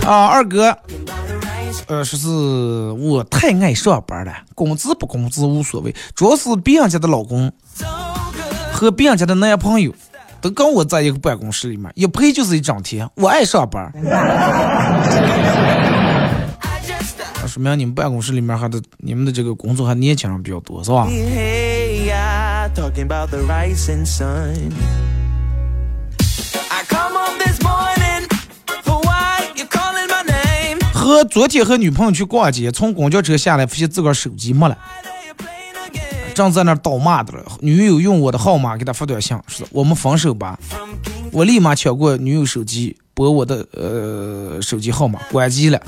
[0.06, 0.78] 啊，二哥，
[1.88, 7.52] 呃，说是我太爱上班了，工资不工资无所谓，主要是别人家的老公
[8.76, 9.96] 和别人家的男朋友
[10.42, 13.10] 都跟我在一个办公室里面，一陪就是一整天。
[13.16, 13.90] 我爱上班，
[17.48, 21.08] 说明你们办公室里面还的你们的这个工作还年轻人比较多，是吧？
[30.94, 34.78] 和昨天和女朋友去逛街，从公交车下来，发现自个儿手机没了，
[36.36, 37.44] 正在那儿倒骂的了。
[37.62, 40.60] 女友用我的号码给他发短信，说我们分手吧。
[41.32, 45.82] 我立马抢过女友手机，拨我的呃手机号码，关机了。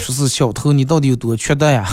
[0.00, 1.88] 说是小偷，你到底有多缺德呀？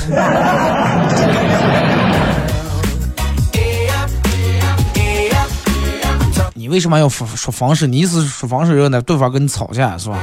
[6.54, 7.88] 你为什么要说说方式？
[7.88, 9.02] 你意思是说方式后呢？
[9.02, 10.20] 对方跟你吵架是吧？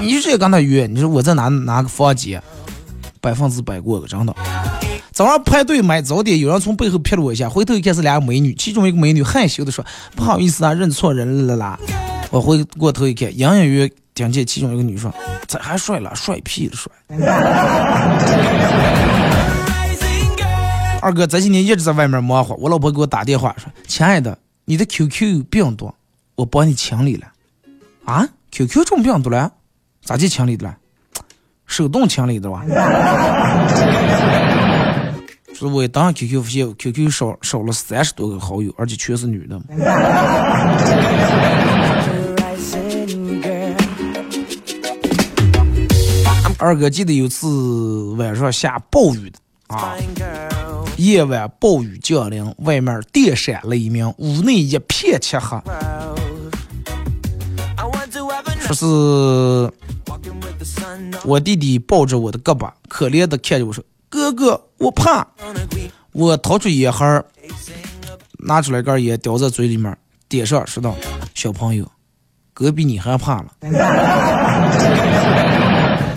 [0.00, 2.42] 你就直接跟他约，你说我在哪哪个房间，
[3.22, 4.36] 百分之百过的真的。
[5.12, 9.84] 早上排队买早点，有人从背后拍了我一下，回头一看是俩美女，其中一个美女害羞的说
[10.16, 11.78] ：“不好意思啊，认错人了啦。”
[12.30, 15.14] 我回过头一看，隐隐约约听见其中一个女说
[15.48, 16.90] ：“咋还帅了，帅屁了帅。
[21.00, 25.92] ”二哥这些年一直在外面忙活，我老婆给我打电话说：“亲爱的。”你的 QQ 病毒，
[26.36, 27.26] 我帮你清理了，
[28.04, 29.52] 啊？QQ 中病毒了？
[30.04, 30.76] 咋就清理的了？
[31.72, 32.62] 手动清理的吧？
[35.54, 39.58] 是我一登 QQ 发现 QQ 少少了三十多个好友，而且全是女的。
[46.58, 49.38] 二哥记得有次晚上下暴雨的
[49.74, 49.94] 啊。
[50.98, 55.58] 夜晚暴雨降临，外面电闪雷鸣，屋内一片漆黑。
[58.60, 58.84] 说是
[61.24, 65.26] 我弟弟抱着我的胳膊，可怜的看着我说：“哥哥，我怕。”
[66.12, 67.24] 我掏出烟盒，
[68.38, 69.96] 拿出来根烟，叼在嘴里面，
[70.28, 70.94] 点上，说道
[71.34, 71.90] ：“小朋友，
[72.52, 73.46] 哥比你还怕了。”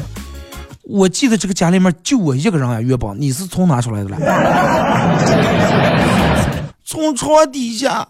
[0.84, 4.18] 我记得这个家里面就我一个人啊，月宝，你是从哪出来的了？
[6.86, 8.08] 从床底下。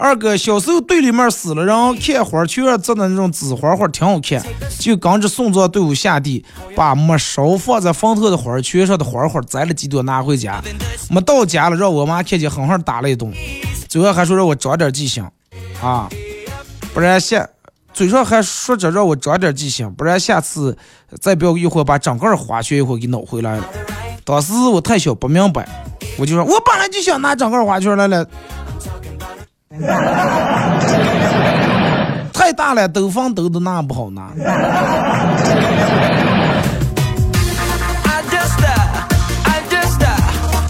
[0.00, 4.42] 二哥小时候队里面死了，然后看花圈做的那种紫花花挺好看，
[4.78, 6.42] 就跟着送葬队伍下地，
[6.74, 10.62] 把没烧放在坟头的花圈上的花花摘了几朵拿回家。
[11.10, 13.30] 没到家了，让我妈看见狠狠打了一顿，
[13.88, 15.22] 最后还说让我长点记性，
[15.82, 16.08] 啊，
[16.94, 17.46] 不然下。
[17.92, 20.78] 嘴上还说着让我长点记性，不然下次
[21.20, 23.64] 再不要一会儿把整个花圈一会儿给弄回来了。
[24.24, 25.68] 当时我太小不明白，
[26.16, 28.24] 我就说我本来就想拿整个花圈来了，
[32.32, 34.32] 太大了，兜风兜的那不好拿。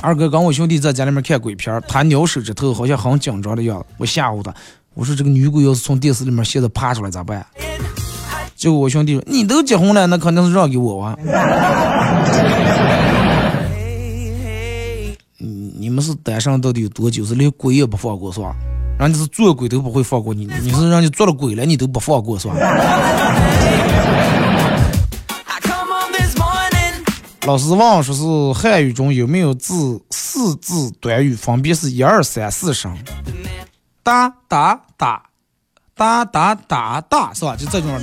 [0.03, 3.87] 二哥跟我兄弟在家里面看鬼片，他撩手指头，好像很紧张的样子。
[3.97, 4.55] 我吓唬他，
[4.93, 7.45] 我说这个女鬼要是从电视里面现在爬出来咋办？
[8.55, 11.17] 结果我兄弟说：“你都结婚了，那肯定是让给我玩。
[15.39, 17.25] ”你你们是单身到底有多久？
[17.25, 18.55] 是连鬼也不放过是吧？
[19.01, 22.55] 人家是做鬼都不会放过你，你是让你做了鬼了你都不放过是吧？
[27.47, 32.95] 老师问说是汉语中有没有字四字短语，分别是一二三四声，
[34.03, 35.23] 哒哒哒
[35.97, 37.57] 哒哒哒哒，是吧？
[37.57, 37.91] 就这种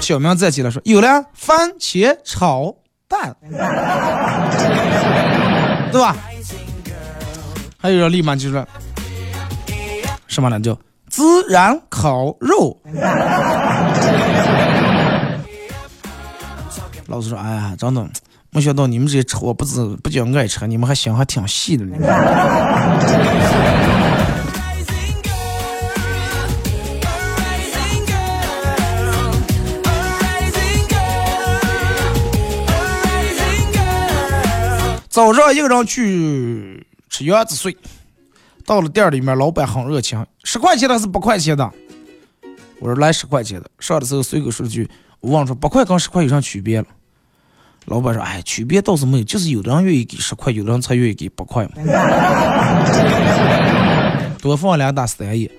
[0.00, 2.74] 小明站起来说：“有了，番茄炒
[3.06, 3.36] 蛋，
[5.92, 6.16] 对吧？”
[7.76, 8.66] 还有人立马就说
[10.28, 10.60] ：“什么呢？
[10.60, 10.78] 叫
[11.10, 12.80] 孜然烤肉。
[17.06, 18.06] ”老师说：“哎呀，真的，
[18.50, 21.96] 没想到你们这些吃货不止不仅爱吃，你们还心还挺细的呢。”
[35.08, 37.76] 早上一个人去吃鸭子碎，
[38.68, 41.72] 到了店里面，老板很热情，十块钱的还是八块钱的？
[42.80, 43.70] 我说来十块钱的。
[43.80, 44.86] 上的时候随口说了句
[45.20, 46.86] ：“我忘说八块跟十块有啥区别了？”
[47.88, 51.70] 老板说：“哎，区别倒是没有，就是有的人愿意给十块，有的人才愿意给八块嘛。
[54.42, 55.50] 多放两打三爷。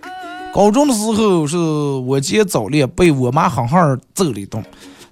[0.53, 4.63] 高中的时候是我姐早恋，被我妈狠狠揍了一顿，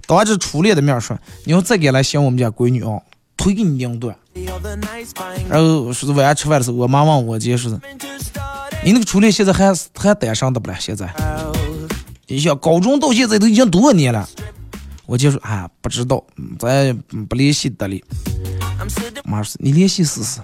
[0.06, 3.02] 当着初恋的面说：‘你要再敢来想我们家闺女啊，
[3.48, 4.16] 会给你拧断。’
[5.50, 7.72] 然后说是晚上吃饭的时候，我妈问我姐说
[8.84, 10.76] ：‘你那个初恋现在还还单身的不了？
[10.80, 11.12] 现在？’
[12.28, 14.28] 你想高中到现在都已经多少年了？”
[15.08, 16.22] 我姐说：“啊，不知道，
[16.60, 16.94] 咱
[17.30, 17.98] 不联系得了。”
[19.24, 20.42] 妈说：“你联系试试，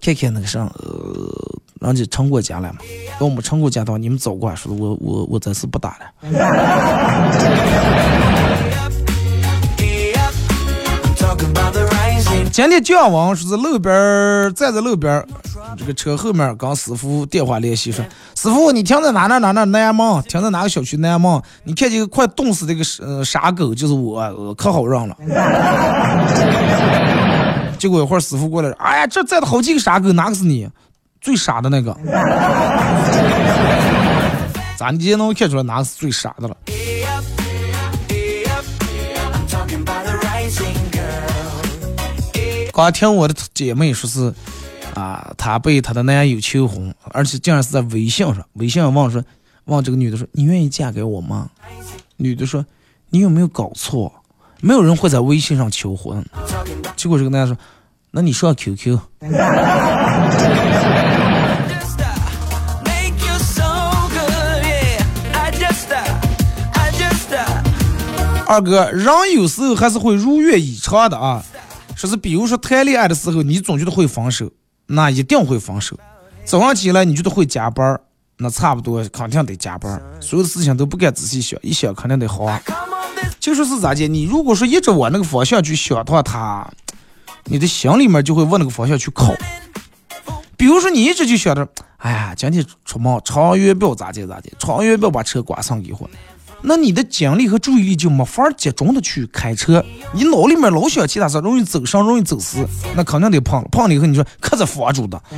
[0.00, 2.80] 看看那个啥，呃，人家成过家了嘛？
[3.20, 6.06] 要没成过家的话，你们早过说我我我暂时不打了。
[12.52, 15.28] ”今天降温，说是路边儿站在路边儿
[15.76, 18.02] 这个车后面跟师傅电话联系说
[18.34, 20.22] ：“师傅，你停在哪哪哪哪南门？
[20.22, 21.42] 停在哪个小区南门？
[21.64, 25.14] 你看见快冻死的一个呃傻狗，就是我，可好认了。
[27.78, 30.66] ”结果一会儿师傅过来哎呀，这站了好几个傻狗，哪个是你？
[31.20, 31.94] 最傻的那个？
[34.78, 36.56] 咋你今天能看出来哪个是最傻的了？
[42.76, 44.34] 刚听我的姐妹说是，
[44.94, 48.46] 啊，她被她的男友求婚，而且竟然是在微信上。
[48.52, 49.24] 微信上问说，
[49.64, 51.48] 问这个女的说：“你愿意嫁给我吗？”
[52.18, 52.66] 女的说
[53.08, 54.12] ：“你有没有搞错？
[54.60, 56.22] 没有人会在微信上求婚。”
[56.96, 57.56] 结果这个男的说
[58.12, 58.98] ：“那你上 QQ。”
[68.46, 71.42] 二哥，人有时候还是会如愿以偿的啊。
[71.96, 74.50] 说是，比如说谈恋爱的时候，你总觉得会分手，
[74.86, 75.98] 那一定会分手。
[76.44, 77.98] 早上起来你觉得会加班，
[78.36, 79.98] 那差不多肯定得加班。
[80.20, 82.46] 所有的事情都不敢仔细想，一想肯定得好。
[83.40, 86.70] 就说是咋的，你如果说一直往那个方向去想的话，他，
[87.44, 89.34] 你的心里面就会往那个方向去靠。
[90.58, 91.66] 比如说你一直就想着，
[91.96, 96.10] 哎呀，今天出门长远不要咋地咋地，长远不要把车刮上给我。
[96.62, 103.68] 那你的精力和注意力就没法集中的去开车，你脑里面老想其他事，容易走神，容易走神，那肯定得胖了。
[103.70, 105.22] 胖了以后，你说可是佛主的，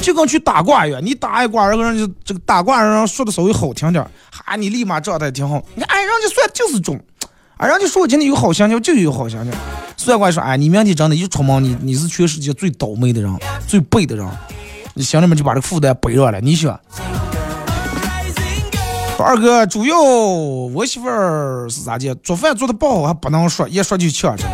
[0.00, 5.60] 就跟去打卦一样，你打一卦，然后人家这个打卦人说的稍微好听点，哈，你立马状态挺好。
[5.74, 7.00] 你看，哎，人家算就是中，
[7.56, 9.52] 啊，人家说我今天有好心情，就有好心情。
[9.96, 13.34] 算卦说，哎，你明天真的，一出门，你你是全世界最倒霉的人，
[13.66, 14.28] 最背的人，
[14.92, 16.38] 你心里面就把这个负担背上了。
[16.40, 16.78] 你想？
[19.18, 22.14] 二哥，主要我媳妇儿是咋的？
[22.16, 24.52] 做饭做的不好还不能说，一说就呛着了。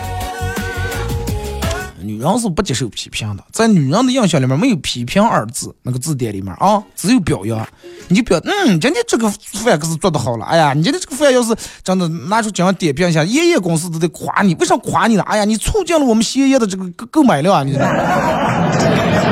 [2.03, 7.67] 女人是不接受批评的，在女人的印象里面没有批评二字，那个字典里面啊，只有表扬。
[8.09, 10.45] 你就表，嗯，今天这个饭可是做的好了。
[10.45, 11.55] 哎呀，你今天这个饭要是
[11.85, 14.55] 真的拿出奖点评一下，爷爷公司都得夸你。
[14.55, 15.23] 为啥夸你呢？
[15.25, 19.30] 哎呀，你促进了我们歇业的这个购购买量，你知道吗。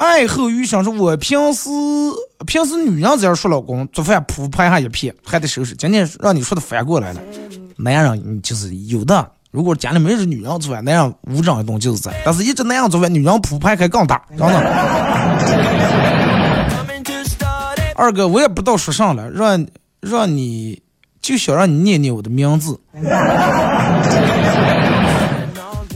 [0.00, 1.68] 爱后余生说，我平时
[2.46, 5.74] 平时女人只要说老公做饭铺盘下一片，还得收拾。
[5.76, 7.20] 今天让你说的反过来了，
[7.76, 9.30] 男人就是有的。
[9.50, 12.18] 如果家里没是女人做饭，男人无整一顿就是在。
[12.24, 14.58] 但是一直男人做饭，女人铺盘还更大，真的。
[17.94, 19.66] 二哥，我也不知道说啥了，让
[20.00, 20.80] 让你
[21.20, 22.80] 就想让你念念我的名字。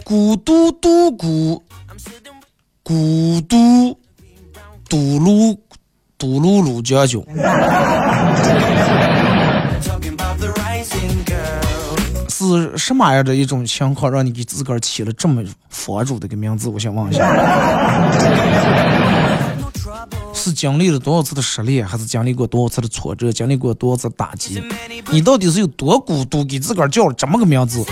[0.05, 1.63] 孤独独孤，
[2.87, 3.99] 孤独
[4.91, 5.57] 独噜
[6.19, 7.25] 独噜噜将军。
[12.29, 16.69] 是什么样的一种情况，让你给自个儿起了这么佛主的一个名字？
[16.69, 17.27] 我想问一下，
[20.35, 24.63] 是经历了多少次的失恋，还是经历过多少次的挫折，经历过多少次打击？
[25.11, 27.83] 你到底是有多孤独，给自个儿叫了这么个名字？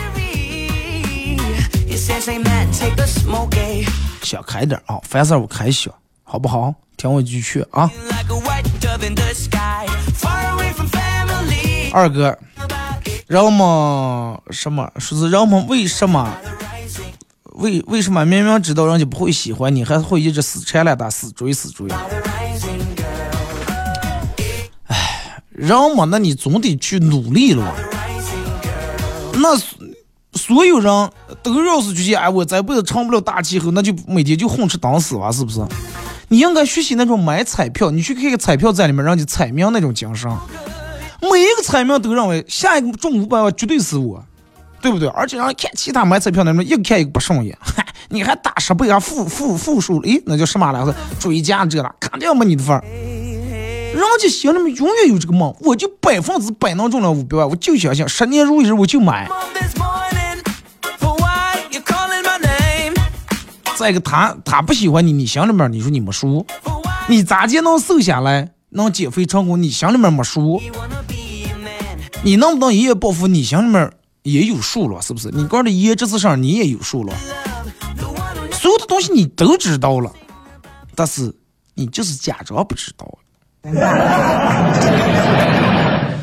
[4.32, 5.92] 想开点啊，凡事我开心，
[6.24, 6.74] 好不好？
[6.96, 7.90] 听我一句劝啊。
[11.92, 12.38] 二哥。
[13.26, 16.34] 人们什么说是人们为什么
[17.56, 21.86] 为为什么明明知道人家不会喜欢你，还会一直死缠烂打、死追死追？
[24.86, 27.74] 哎，人们，那你总得去努力了。
[29.34, 29.54] 那
[30.34, 31.10] 所有人
[31.42, 35.60] 都要是觉得哎，我这辈子成不了大气候，那就每天就混吃等死吧，是不是？
[36.28, 40.30] 你应该学习那种买彩票，你去看看彩票站里面人家彩民那种精神。
[41.20, 44.24] 每一个彩民都认为下一个中五百万绝对是我，
[44.80, 45.08] 对不对？
[45.10, 50.94] 而且让看其他买彩票的人，一看一个不顺眼，嗨， 你还打十倍啊，负负负数，诶，那叫什么来着？
[51.20, 52.82] 追加这了，肯定没你的份儿。
[53.94, 59.28] 人家心里面永远有这个梦，我就百分之百能中了五百万，我就相信十年如一日，我就买。
[63.82, 66.46] 再一个，他他不喜欢你，你心里面你说你没数，
[67.08, 68.48] 你咋就能瘦下来？
[68.70, 70.62] 能减肥成功，你心里面没数；
[72.22, 73.90] 你能不能一夜暴富，你心里面
[74.22, 75.30] 也有数了，是不是？
[75.32, 77.12] 你光的一夜这次上，你也有数了。
[78.52, 80.12] 所有的东西你都知道了，
[80.94, 81.34] 但是
[81.74, 83.18] 你就是假装不知道。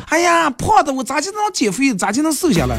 [0.08, 1.94] 哎呀，胖的我咋就能减肥？
[1.94, 2.78] 咋就能瘦下来？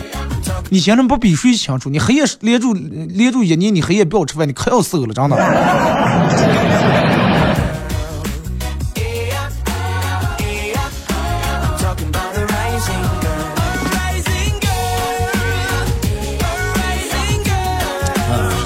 [0.70, 1.90] 你心里不比谁清楚？
[1.90, 5.38] 你黑夜连住连住一年，你黑夜不要吃饭，你可要瘦了，真的。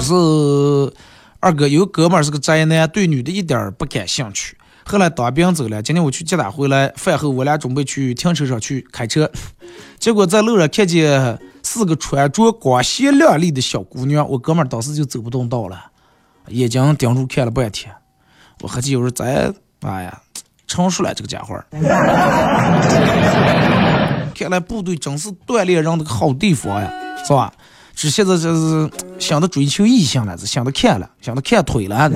[0.00, 0.12] 是
[1.40, 4.56] 二哥有哥们是个宅男，对女的一点儿不感兴趣。
[4.84, 9.28] 后来当兵走了，今天我去接他回来，饭后我俩准备去停车场去开车，
[9.98, 15.86] 结果在路上看见四个穿着光鲜亮丽的小姑娘，我哥们儿当时就走不动道了，
[16.46, 17.92] 眼睛盯住看了半天。
[18.60, 20.22] 我合计有时咱，哎呀，
[20.68, 21.60] 成熟了这个家伙。
[24.32, 26.88] 看来部队真是锻炼人的个好地方呀，
[27.26, 27.52] 是吧？
[27.96, 28.88] 只现在就是
[29.18, 32.08] 想着追求异性了，是想着看了，想着看腿了。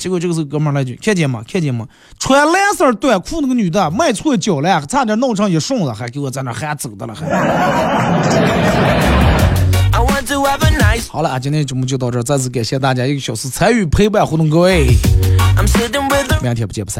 [0.00, 1.44] 结果这个时候哥们来句：“看见吗？
[1.46, 1.86] 看见吗？
[2.18, 7.26] 穿蓝色短裤那个女的迈错脚了，差点弄成一顺子，还给我在那喊走的了。”还。
[11.10, 14.86] 好了啊，今天节目就到这，再次感谢大家一个小时参与陪伴活动，各位，
[16.42, 16.98] 明天不见不散。